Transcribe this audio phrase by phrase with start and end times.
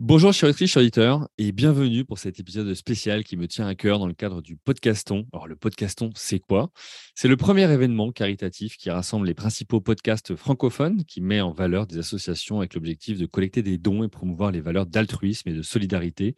[0.00, 3.98] Bonjour chers chers auditeurs et bienvenue pour cet épisode spécial qui me tient à cœur
[3.98, 5.26] dans le cadre du podcaston.
[5.32, 6.70] Alors le podcaston, c'est quoi?
[7.16, 11.88] C'est le premier événement caritatif qui rassemble les principaux podcasts francophones qui met en valeur
[11.88, 15.62] des associations avec l'objectif de collecter des dons et promouvoir les valeurs d'altruisme et de
[15.62, 16.36] solidarité,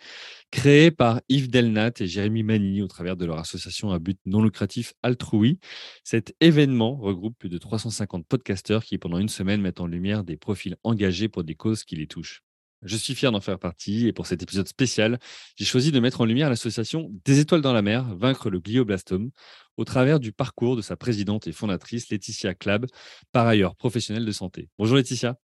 [0.50, 4.42] créé par Yves Delnat et Jérémy Mani au travers de leur association à but non
[4.42, 5.58] lucratif Altrui.
[6.02, 10.38] Cet événement regroupe plus de 350 podcasteurs qui pendant une semaine mettent en lumière des
[10.38, 12.42] profils engagés pour des causes qui les touchent.
[12.82, 15.18] Je suis fier d'en faire partie et pour cet épisode spécial,
[15.56, 19.30] j'ai choisi de mettre en lumière l'association Des étoiles dans la mer, vaincre le glioblastome,
[19.76, 22.86] au travers du parcours de sa présidente et fondatrice Laetitia Clab,
[23.32, 24.68] par ailleurs professionnelle de santé.
[24.78, 25.36] Bonjour Laetitia.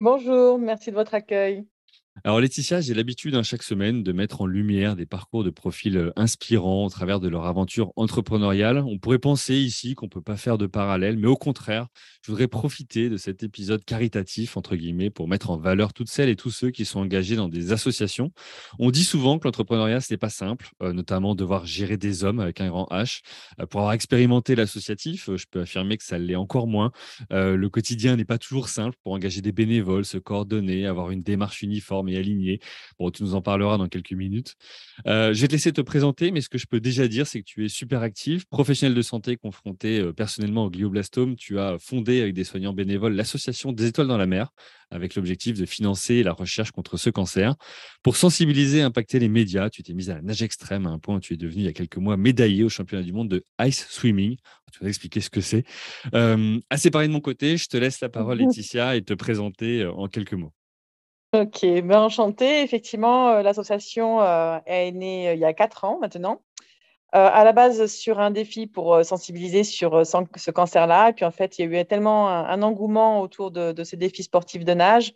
[0.00, 1.66] Bonjour, merci de votre accueil.
[2.24, 5.96] Alors Laetitia, j'ai l'habitude hein, chaque semaine de mettre en lumière des parcours de profils
[5.96, 8.78] euh, inspirants au travers de leur aventure entrepreneuriale.
[8.78, 11.88] On pourrait penser ici qu'on ne peut pas faire de parallèle, mais au contraire,
[12.22, 16.30] je voudrais profiter de cet épisode caritatif, entre guillemets, pour mettre en valeur toutes celles
[16.30, 18.32] et tous ceux qui sont engagés dans des associations.
[18.78, 22.40] On dit souvent que l'entrepreneuriat, ce n'est pas simple, euh, notamment devoir gérer des hommes
[22.40, 23.20] avec un grand H.
[23.60, 26.92] Euh, pour avoir expérimenté l'associatif, je peux affirmer que ça l'est encore moins.
[27.30, 31.62] le quotidien n'est pas toujours simple pour engager des bénévoles, se coordonner, avoir une démarche
[31.62, 32.60] uniforme et aligné.
[32.98, 34.54] Bon, tu nous en parleras dans quelques minutes.
[35.06, 37.40] Euh, je vais te laisser te présenter, mais ce que je peux déjà dire, c'est
[37.40, 41.36] que tu es super actif, professionnel de santé confronté euh, personnellement au glioblastome.
[41.36, 44.50] Tu as fondé avec des soignants bénévoles l'association des étoiles dans la mer,
[44.90, 47.54] avec l'objectif de financer la recherche contre ce cancer.
[48.02, 50.98] Pour sensibiliser et impacter les médias, tu t'es mise à la nage extrême à un
[50.98, 53.28] point où tu es devenu il y a quelques mois médaillé au championnat du monde
[53.28, 54.36] de ice swimming.
[54.72, 55.64] Tu vas expliquer ce que c'est.
[56.14, 59.86] Euh, assez parlé de mon côté, je te laisse la parole, Laetitia, et te présenter
[59.86, 60.52] en quelques mots.
[61.42, 62.62] Ok, ben enchantée.
[62.62, 66.40] Effectivement, euh, l'association euh, est née euh, il y a quatre ans maintenant.
[67.12, 71.10] à la base, sur un défi pour sensibiliser sur ce cancer-là.
[71.10, 74.22] Et puis, en fait, il y a eu tellement un, engouement autour de, ces défis
[74.22, 75.14] sportifs de nage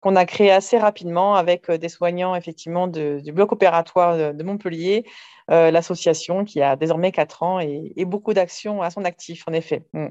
[0.00, 5.04] qu'on a créé assez rapidement avec des soignants, effectivement, du bloc opératoire de, Montpellier,
[5.48, 9.84] l'association qui a désormais quatre ans et, beaucoup d'actions à son actif, en effet.
[9.92, 10.08] Mm.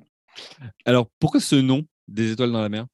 [0.86, 2.86] Alors, pourquoi ce nom des étoiles dans la mer?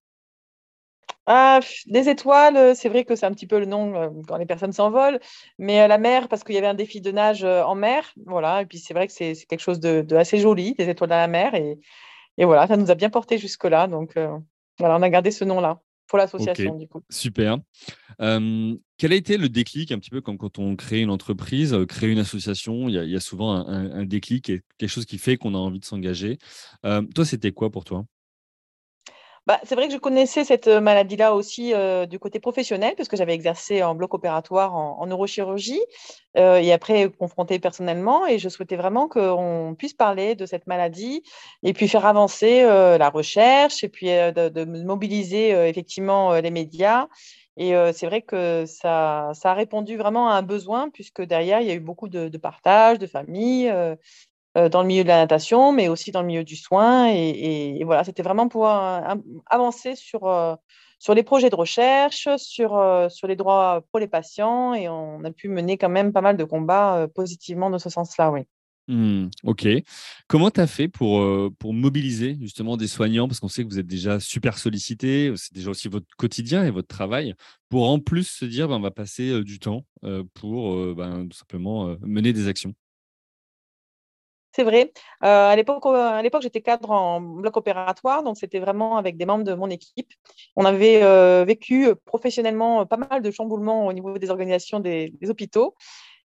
[1.30, 4.46] Ah, des étoiles, c'est vrai que c'est un petit peu le nom euh, quand les
[4.46, 5.20] personnes s'envolent,
[5.60, 8.14] mais euh, la mer, parce qu'il y avait un défi de nage euh, en mer,
[8.26, 11.18] voilà, et puis c'est vrai que c'est quelque chose de, assez joli, des étoiles dans
[11.18, 11.78] la mer, et,
[12.40, 14.14] voilà, ça nous a bien porté jusque-là, donc
[14.80, 17.02] voilà, on a gardé ce nom-là pour l'association, du coup.
[17.10, 17.58] Super.
[18.20, 22.10] quel a été le déclic, un petit peu comme quand on crée une entreprise, créer
[22.10, 25.56] une association, il y a, souvent un, un, déclic, et quelque chose qui fait qu'on
[25.56, 26.38] a envie de s'engager.
[26.84, 28.06] toi, c'était quoi pour toi?
[29.48, 33.08] Bah, c'est vrai que je connaissais cette euh, maladie-là aussi euh, du côté professionnel, parce
[33.08, 35.80] que j'avais exercé en bloc opératoire en, neurochirurgie
[36.36, 38.28] euh, et après confronté personnellement.
[38.28, 41.24] Et je souhaitais vraiment qu'on puisse parler de cette maladie
[41.64, 47.08] et puis faire avancer la recherche et puis de, mobiliser effectivement les médias.
[47.58, 51.68] Et c'est vrai que ça, ça, a répondu vraiment à un besoin, puisque derrière, il
[51.68, 53.96] y a eu beaucoup de, de partage, de familles, euh,
[54.72, 57.10] dans le milieu de la natation, mais aussi dans le milieu du soin.
[57.10, 60.56] Et, voilà, c'était vraiment pour avancer sur, euh,
[61.00, 64.74] sur les projets de recherche, sur, euh, sur les droits pour les patients.
[64.74, 68.32] Et on a pu mener quand même pas mal de combats positivement dans ce sens-là,
[68.32, 68.42] oui.
[68.90, 69.68] Mmh, ok.
[70.28, 71.22] Comment tu as fait pour,
[71.60, 73.28] pour mobiliser justement des soignants?
[73.28, 76.72] Parce qu'on sait que vous êtes déjà super sollicité, c'est déjà aussi votre quotidien et
[76.72, 77.36] votre travail,
[77.70, 79.84] pour en plus se dire ben, on va passer du temps
[80.34, 82.74] pour ben, tout simplement mener des actions.
[84.58, 84.92] C'est vrai.
[85.24, 89.28] Euh, à l'époque, à l'époque, j'étais cadre en bloc opératoire, donc c'était vraiment avec des
[89.28, 90.12] membres de mon équipe.
[90.56, 95.76] On avait euh, vécu professionnellement pas mal de chamboulements au niveau des organisations des, hôpitaux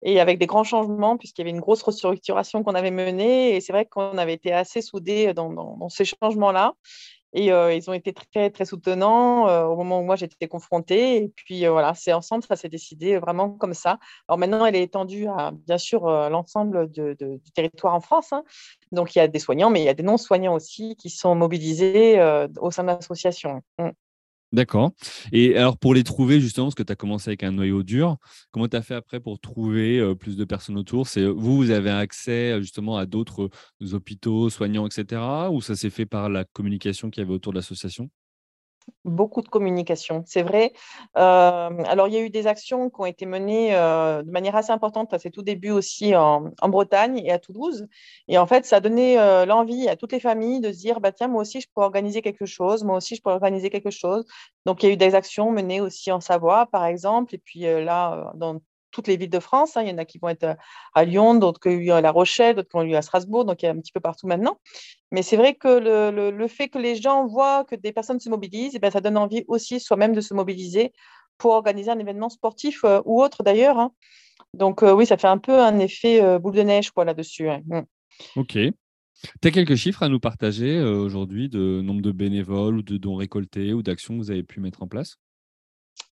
[0.00, 3.56] et avec des grands changements, puisqu'il y avait une grosse restructuration qu'on avait menée.
[3.56, 6.72] Et c'est vrai qu'on avait été assez soudés dans ces changements-là.
[7.34, 11.16] Et euh, ils ont été très, très soutenants euh, au moment où moi j'étais confrontée.
[11.16, 13.98] Et puis euh, voilà, c'est ensemble, ça s'est décidé vraiment comme ça.
[14.28, 17.16] Alors maintenant, elle est étendue à bien sûr l'ensemble du
[17.54, 18.32] territoire en France.
[18.32, 18.44] Hein.
[18.92, 21.34] Donc il y a des soignants, mais il y a des non-soignants aussi qui sont
[21.34, 22.22] mobilisés
[22.60, 23.62] au sein de l'association.
[23.78, 23.90] Mmh.
[24.54, 24.92] D'accord.
[25.32, 28.18] Et alors, pour les trouver, justement, parce que tu as commencé avec un noyau dur,
[28.52, 31.08] comment tu as fait après pour trouver plus de personnes autour?
[31.08, 33.50] C'est Vous, vous avez accès justement à d'autres
[33.92, 35.50] hôpitaux, soignants, etc.
[35.50, 38.10] Ou ça s'est fait par la communication qu'il y avait autour de l'association?
[39.04, 40.72] Beaucoup de communication, c'est vrai.
[41.16, 44.56] Euh, alors, il y a eu des actions qui ont été menées euh, de manière
[44.56, 47.86] assez importante à ses tout débuts aussi en, Bretagne et à Toulouse.
[48.28, 51.00] Et en fait, ça a donné euh, l'envie à toutes les familles de se dire,
[51.00, 53.90] bah, tiens, moi aussi, je peux organiser quelque chose, moi aussi, je peux organiser quelque
[53.90, 54.24] chose.
[54.66, 57.60] Donc, il y a eu des actions menées aussi en Savoie, par exemple, et puis
[57.60, 58.60] là, dans
[58.94, 59.76] toutes les villes de France.
[59.76, 59.82] Hein.
[59.82, 60.56] Il y en a qui vont être
[60.94, 63.44] à Lyon, d'autres qui ont eu à La Rochelle, d'autres qui ont eu à Strasbourg,
[63.44, 64.58] donc il y a un petit peu partout maintenant.
[65.10, 68.74] Mais c'est vrai que le, fait que les gens voient que des personnes se mobilisent,
[68.74, 70.92] eh bien, ça donne envie aussi soi-même de se mobiliser
[71.36, 73.78] pour organiser un événement sportif ou autre d'ailleurs.
[73.78, 73.92] Hein.
[74.54, 77.48] Donc oui, ça fait un peu un effet boule de neige là-dessus.
[77.48, 77.80] Mmh.
[78.36, 78.58] Ok.
[79.40, 83.16] Tu as quelques chiffres à nous partager aujourd'hui de nombre de bénévoles ou de dons
[83.16, 85.16] récoltés ou d'actions que vous avez pu mettre en place?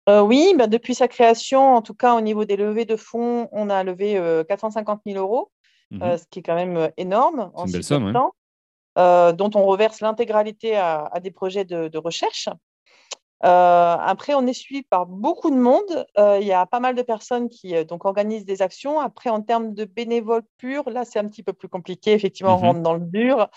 [0.09, 3.71] Oui, bah, depuis sa création, en tout cas au niveau des levées de fonds, on
[3.71, 5.51] a levé 450 000 euros,
[5.91, 8.35] mmh ce qui est quand même énorme en de temps,
[8.97, 12.49] dont on reverse l'intégralité à, des projets de recherche.
[13.45, 16.07] Euh, après, on est suivi par beaucoup de monde.
[16.19, 19.01] Euh, il y a pas mal de personnes qui euh, donc, organisent des actions.
[19.01, 22.13] Après, en termes de bénévoles purs, là, c'est un petit peu plus compliqué.
[22.13, 23.49] Effectivement, on mmh rentre dans le dur.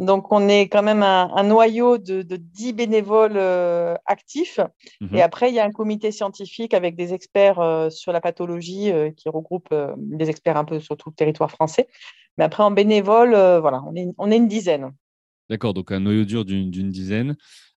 [0.00, 3.38] Donc, on est quand même un, noyau de, de, 10 bénévoles
[4.06, 4.60] actifs.
[5.00, 8.92] Mmh Et après, il y a un comité scientifique avec des experts sur la pathologie
[9.16, 11.88] qui regroupe des experts un peu sur tout le territoire français.
[12.36, 14.92] Mais après, en bénévole, voilà, on est, on est une dizaine.
[15.50, 17.36] D'accord, donc un noyau dur d'une dizaine.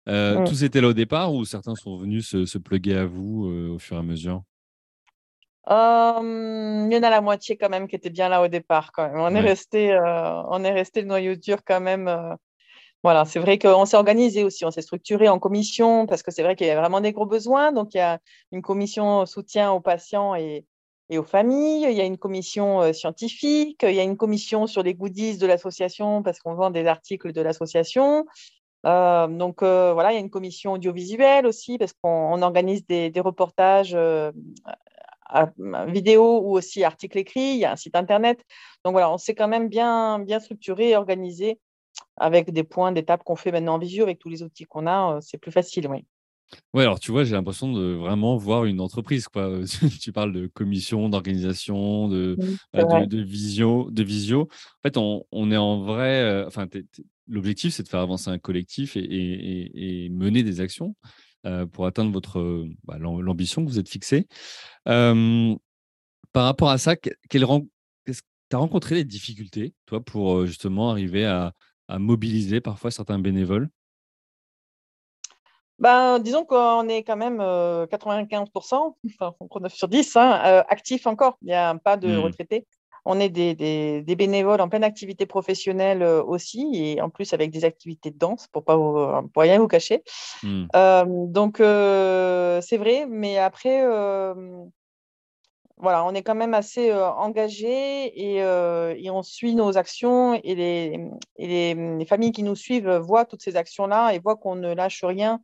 [0.07, 0.45] Euh, mmh.
[0.45, 3.69] Tous étaient là au départ ou certains sont venus se, se pluguer à vous euh,
[3.69, 4.43] au fur et à mesure?
[5.67, 8.91] Il y en a la moitié quand même qui était bien là au départ.
[8.91, 9.19] Quand même.
[9.19, 12.37] On, est resté, euh, on est resté le noyau dur quand même.
[13.03, 16.43] voilà, c'est vrai qu'on s'est organisé aussi, on s'est structuré en commission parce que c'est
[16.43, 17.71] vrai qu'il y a vraiment des gros besoins.
[17.71, 18.19] Donc, il y a
[18.51, 20.65] une commission soutien aux patients et,
[21.09, 21.85] et aux familles.
[21.89, 23.83] Il y a une commission scientifique.
[23.83, 27.31] Il y a une commission sur les goodies de l'association parce qu'on vend des articles
[27.31, 28.25] de l'association.
[28.85, 33.11] Euh, donc euh, voilà, il y a une commission audiovisuelle aussi parce qu'on organise des,
[33.17, 34.31] reportages euh,
[35.87, 37.53] vidéo ou aussi articles écrits.
[37.53, 38.43] Il y a un site internet.
[38.83, 41.59] Donc voilà, on s'est quand même bien, bien structuré et organisé
[42.17, 45.19] avec des points d'étape qu'on fait maintenant en visio avec tous les outils qu'on a.
[45.21, 46.05] c'est plus facile, oui.
[46.73, 49.27] Oui, alors tu vois, j'ai l'impression de vraiment voir une entreprise.
[49.27, 49.59] Quoi.
[50.01, 52.37] tu parles de commission, d'organisation, de,
[52.73, 54.41] de, visio, de visio.
[54.41, 56.43] En fait, on, on est en vrai.
[56.47, 56.65] enfin,
[57.29, 61.09] l'objectif, c'est de faire avancer un collectif et, mener des actions euh,
[61.71, 64.27] pour atteindre votre bah, l'ambition que vous êtes fixée.
[64.85, 67.09] par rapport à ça, tu
[68.51, 71.53] as rencontré des difficultés, toi, pour justement arriver à,
[71.91, 73.67] mobiliser parfois certains bénévoles?
[75.79, 81.37] Ben, disons qu'on est quand même 95%, enfin 9 sur 10, hein, actifs encore.
[81.41, 82.19] Il n'y a pas de mmh.
[82.19, 82.67] retraités.
[83.11, 87.65] On est des, bénévoles en pleine activité professionnelle euh, aussi, et en plus avec des
[87.65, 90.03] activités de danse, pour pas pour rien vous cacher.
[90.43, 90.65] Hmm.
[90.75, 93.81] Euh, donc, euh, c'est vrai, mais après,
[95.77, 101.09] voilà, on est quand même assez engagé et, on suit nos actions et, les,
[101.39, 105.41] les, familles qui nous suivent voient toutes ces actions-là et voient qu'on ne lâche rien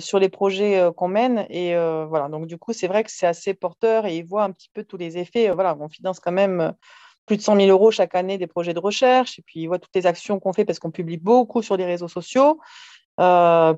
[0.00, 1.46] sur les projets qu'on mène.
[1.50, 4.52] Et voilà, donc du coup, c'est vrai que c'est assez porteur et ils voient un
[4.52, 5.50] petit peu tous les effets.
[5.50, 6.74] voilà, on finance quand même
[7.26, 9.38] plus de 100 000 euros chaque année des projets de recherche.
[9.38, 11.84] Et puis, ils voient toutes les actions qu'on fait parce qu'on publie beaucoup sur les
[11.84, 12.60] réseaux sociaux.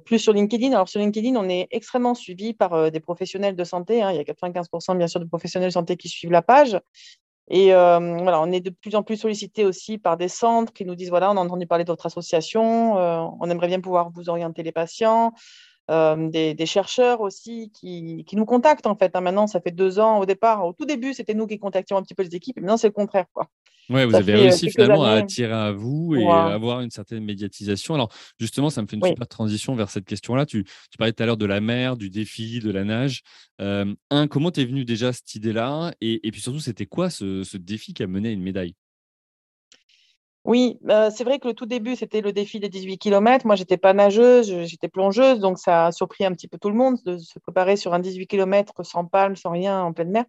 [0.04, 0.72] plus sur LinkedIn.
[0.72, 4.02] Alors sur LinkedIn, on est extrêmement suivi par des professionnels de santé.
[4.02, 4.10] Hein.
[4.12, 6.78] Il y a 95% bien sûr de professionnels de santé qui suivent la page.
[7.50, 10.94] Et voilà, on est de plus en plus sollicité aussi par des centres qui nous
[10.94, 14.62] disent voilà, on a entendu parler de votre association, on aimerait bien pouvoir vous orienter
[14.62, 15.32] les patients.
[15.90, 19.16] Euh, des, chercheurs aussi qui, nous contactent en fait.
[19.16, 19.22] Hein.
[19.22, 20.66] Maintenant, ça fait deux ans au départ.
[20.66, 22.58] Au tout début, c'était nous qui contactions un petit peu les équipes.
[22.58, 23.24] Et maintenant, c'est le contraire.
[23.32, 23.48] Quoi.
[23.88, 27.24] Ouais, vous avez euh, réussi finalement à attirer à vous et à avoir une certaine
[27.24, 27.94] médiatisation.
[27.94, 30.44] Alors justement, ça me fait une super transition vers cette question-là.
[30.44, 30.66] Tu,
[30.98, 33.22] parlais tout à l'heure de la mer, du défi, de la nage.
[33.62, 35.94] Euh, un, comment t'es venu déjà cette idée-là?
[36.02, 38.74] Et, puis surtout, c'était quoi ce, ce défi qui a mené à une médaille?
[40.48, 43.46] Oui, bah, c'est vrai que le tout début, c'était le défi des 18 km.
[43.46, 46.74] Moi, j'étais pas nageuse, j'étais plongeuse, donc ça a surpris un petit peu tout le
[46.74, 50.24] monde de se préparer sur un 18 km sans palme, sans rien, en pleine mer.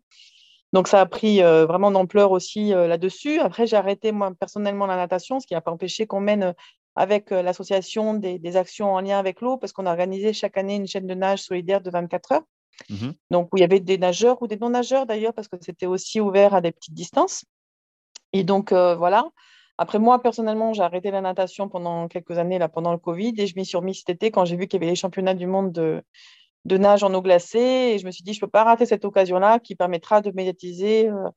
[0.74, 3.40] Donc, ça a pris euh, vraiment d'ampleur aussi euh, là-dessus.
[3.40, 6.54] Après, j'ai arrêté, moi, personnellement, la natation, ce qui n'a pas empêché qu'on mène euh,
[6.98, 10.86] avec l'association des, actions en lien avec l'eau, parce qu'on a organisé chaque année une
[10.86, 12.44] chaîne de nage solidaire de 24 heures.
[12.90, 15.86] Mmh donc, où il y avait des nageurs ou des non-nageurs d'ailleurs, parce que c'était
[15.86, 17.46] aussi ouvert à des petites distances.
[18.34, 19.30] Et donc, voilà.
[19.82, 23.48] Après, moi, personnellement, j'ai arrêté la natation pendant quelques années, là, pendant le Covid, et
[23.48, 25.48] je m'y suis remis cet été quand j'ai vu qu'il y avait les championnats du
[25.48, 26.04] monde de,
[26.78, 27.94] nage en eau glacée.
[27.94, 30.32] Et je me suis dit, je ne peux pas rater cette occasion-là qui permettra de
[30.32, 31.30] médiatiser euh,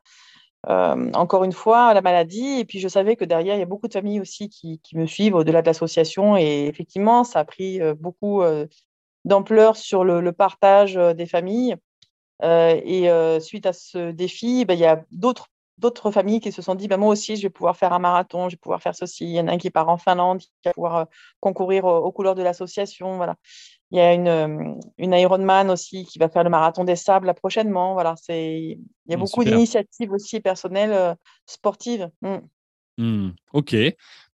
[0.69, 2.59] euh, encore une fois la maladie.
[2.59, 5.07] Et puis, je savais que derrière, il y a beaucoup de familles aussi qui, me
[5.07, 6.37] suivent au-delà de l'association.
[6.37, 8.43] Et effectivement, ça a pris euh, beaucoup
[9.25, 11.77] d'ampleur sur le, partage des familles.
[12.43, 15.52] et suite à ce défi, ben, il y a d'autres
[15.83, 18.49] d'autres familles qui se sont dit, bah, moi aussi, je vais pouvoir faire un marathon,
[18.49, 19.25] je vais pouvoir faire ceci.
[19.25, 21.05] Il y en a un qui part en Finlande, qui va pouvoir euh,
[21.41, 23.17] concourir aux, couleurs de l'association.
[23.17, 23.37] Voilà.
[23.91, 27.35] Il y a une, euh, une Ironman aussi qui va faire le marathon des sables
[27.35, 27.93] prochainement.
[27.93, 31.15] Voilà, c'est, il y a mmh, beaucoup d'initiatives aussi personnelles, euh,
[31.47, 32.09] sportives.
[32.23, 32.37] Mmh.
[32.99, 33.75] Mmh, ok,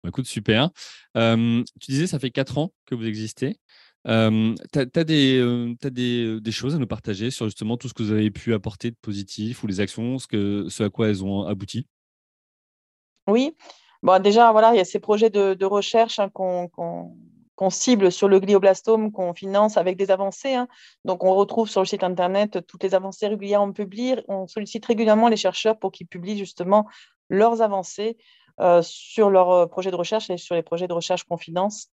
[0.03, 0.71] bah, écoute, super.
[1.15, 3.59] tu disais, ça fait quatre ans que vous existez.
[4.07, 8.31] Euh, tu as, des, choses à nous partager sur justement tout ce que vous avez
[8.31, 11.87] pu apporter de positif ou les actions, ce, à quoi elles ont abouti?
[13.27, 13.55] Oui,
[14.03, 18.41] bon, déjà, voilà, il y a ces projets de, recherche hein, qu'on cible sur le
[18.41, 20.55] glioblastome, qu'on finance avec des avancées.
[20.55, 20.69] Hein.
[21.05, 24.23] Donc, on retrouve sur le site internet toutes les avancées régulièrement publiées.
[24.29, 26.87] On sollicite régulièrement les chercheurs pour qu'ils publient justement
[27.29, 28.17] leurs avancées
[28.83, 31.91] sur leurs projets de recherche et sur les projets de recherche qu'on finance.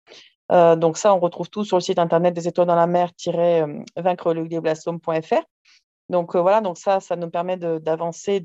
[0.52, 4.34] Euh, donc ça, on retrouve tout sur le site internet des étoiles dans la mer-vaincre
[4.34, 5.44] le glioblastome.fr.
[6.10, 8.44] Donc voilà, donc ça, ça nous permet d'avancer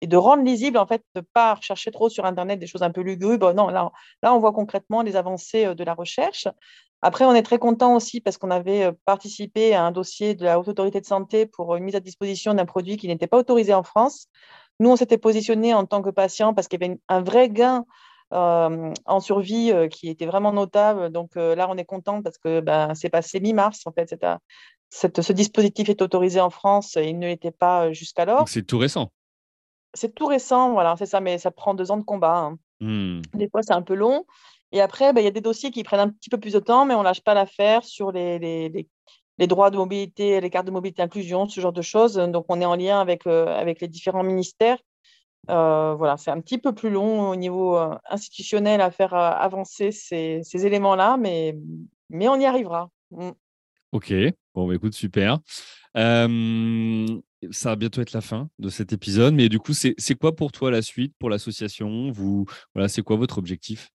[0.00, 2.84] et de rendre lisible, en fait, de ne pas rechercher trop sur Internet des choses
[2.84, 3.52] un peu lugubres.
[3.52, 3.90] Non, là,
[4.22, 6.46] là, on voit concrètement les avancées de la recherche.
[7.02, 10.60] Après, on est très content aussi parce qu'on avait participé à un dossier de la
[10.60, 13.74] Haute Autorité de Santé pour une mise à disposition d'un produit qui n'était pas autorisé
[13.74, 14.28] en France.
[14.80, 17.78] Nous, on s'était positionné en tant que patient parce qu'il y avait un vrai gain
[17.78, 17.82] euh,
[18.30, 21.10] en survie euh, qui était vraiment notable.
[21.10, 24.14] Donc euh, là, on est content parce que ben, c'est passé mi-mars, en fait.
[24.90, 28.48] ce dispositif est autorisé en France et il ne l'était pas jusqu'alors.
[28.48, 29.12] C'est tout récent.
[29.94, 32.36] C'est tout récent, voilà, c'est ça, mais ça prend deux ans de combat.
[32.36, 32.58] Hein.
[32.80, 33.22] Hmm.
[33.34, 34.24] Des fois, c'est un peu long.
[34.72, 36.60] Et après, ben, il y a des dossiers qui prennent un petit peu plus de
[36.60, 38.38] temps, mais on ne lâche pas l'affaire sur les,
[39.40, 42.14] les droits de mobilité, les cartes de mobilité inclusion, ce genre de choses.
[42.14, 44.78] Donc, on est en lien avec, euh, avec les différents ministères.
[45.48, 49.90] Euh, voilà, c'est un petit peu plus long au niveau euh, institutionnel à faire avancer
[49.90, 51.56] ces, ces éléments-là, mais,
[52.10, 52.90] mais on y arrivera.
[53.10, 53.30] Mm.
[53.92, 54.12] Ok,
[54.54, 55.38] bon, bah, écoute, super.
[55.94, 56.28] ça
[57.64, 60.70] va bientôt être la fin de cet épisode, mais du coup, c'est quoi pour toi
[60.70, 62.10] la suite, pour l'association?
[62.12, 62.44] Vous,
[62.74, 63.90] voilà, C'est quoi votre objectif?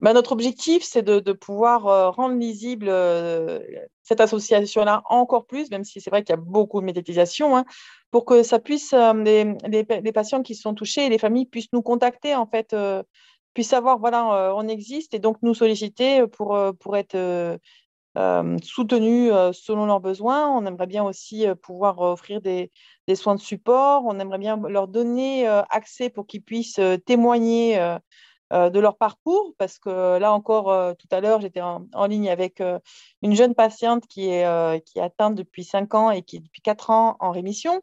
[0.00, 3.58] Bah, notre objectif, c'est de, pouvoir euh, rendre lisible euh,
[4.02, 7.64] cette association-là encore plus, même si c'est vrai qu'il y a beaucoup de médiatisation, hein,
[8.12, 9.12] pour que ça puisse, euh,
[9.66, 12.76] les, patients qui sont touchés et les familles puissent nous contacter, en fait,
[13.54, 17.58] puissent savoir, voilà, on existe et donc nous solliciter pour, pour être
[18.62, 20.48] soutenus selon leurs besoins.
[20.48, 22.70] On aimerait bien aussi pouvoir offrir des,
[23.08, 24.04] des, soins de support.
[24.06, 27.98] On aimerait bien leur donner accès pour qu'ils puissent témoigner euh,
[28.52, 32.60] de leur parcours, parce que là encore, euh, tout à l'heure, j'étais en, ligne avec
[32.60, 32.78] euh,
[33.22, 36.62] une jeune patiente qui est, qui est atteinte depuis 5 ans et qui est depuis
[36.62, 37.82] 4 ans en rémission.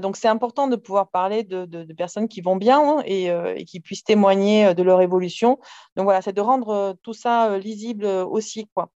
[0.00, 3.64] donc, c'est important de pouvoir parler de, de, personnes qui vont bien hein, et, et,
[3.64, 5.58] qui puissent témoigner de leur évolution.
[5.96, 8.66] Donc, voilà, c'est de rendre tout ça lisible aussi.
[8.74, 8.90] Quoi.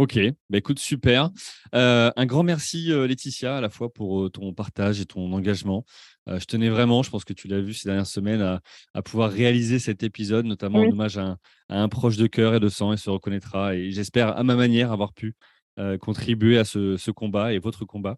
[0.00, 1.28] Ok, bah écoute, super.
[1.74, 5.84] un grand merci Laetitia à la fois pour ton partage et ton engagement.
[6.26, 8.60] je tenais vraiment, je pense que tu l'as vu ces dernières semaines,
[8.94, 11.36] à, pouvoir réaliser cet épisode, notamment en hommage à
[11.68, 13.74] un, proche de cœur et de sang, et se reconnaîtra.
[13.74, 15.34] Et j'espère à ma manière avoir pu
[16.00, 18.16] contribuer à ce, combat et votre combat.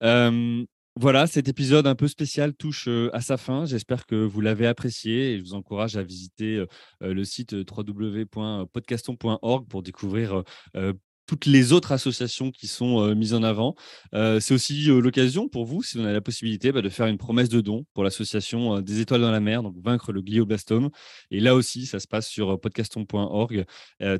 [0.00, 3.66] voilà, cet épisode un peu spécial touche à sa fin.
[3.66, 6.64] J'espère que vous l'avez apprécié et je vous encourage à visiter
[7.02, 10.42] le site www.podcaston.org pour découvrir
[11.28, 13.76] toutes les autres associations qui sont euh, mises en avant.
[14.14, 17.06] Euh, c'est aussi euh, l'occasion pour vous, si vous avez la possibilité, bah, de faire
[17.06, 20.88] une promesse de don pour l'association des étoiles dans la mer, donc vaincre le glioblastome.
[21.30, 23.66] Et là aussi, ça se passe sur podcaston.org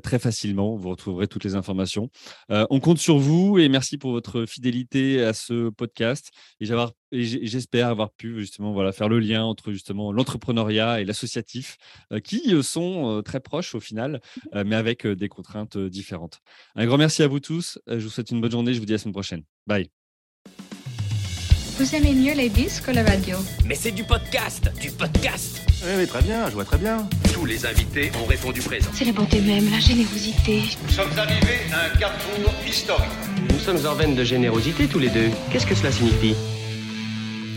[0.03, 0.75] très facilement.
[0.75, 2.09] Vous retrouverez toutes les informations.
[2.49, 6.29] on compte sur vous et merci pour votre fidélité à ce podcast
[6.61, 6.65] et
[7.11, 11.77] et j'espère avoir pu justement voilà, faire le lien entre justement l'entrepreneuriat et l'associatif,
[12.11, 14.21] euh, qui euh, sont euh, très proches au final,
[14.53, 16.39] mais avec des contraintes différentes.
[16.75, 17.79] Un grand merci à vous tous.
[17.87, 18.73] je vous souhaite une bonne journée.
[18.73, 19.43] Je vous dis à la semaine prochaine.
[19.67, 19.89] Bye.
[21.77, 25.61] Vous aimez mieux les disques ou la radio Mais c'est du podcast, du podcast.
[25.81, 27.07] Oui, très bien, je vois très bien.
[27.33, 28.89] Tous les invités ont répondu présent.
[28.93, 30.61] C'est la bonté même, la générosité.
[30.83, 33.07] Nous sommes arrivés à un carrefour historique.
[33.49, 35.29] Nous sommes en veine de générosité tous les deux.
[35.51, 36.35] Qu'est-ce que cela signifie?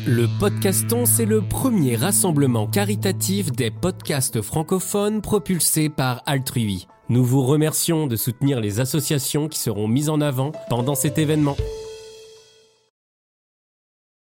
[0.07, 6.89] Le Podcaston, c'est le premier rassemblement caritatif des podcasts francophones propulsés par Altrui.
[7.09, 11.57] Nous vous remercions de soutenir les associations qui seront mises en avant pendant cet événement.